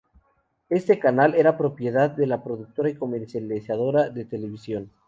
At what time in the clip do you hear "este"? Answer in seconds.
0.69-0.97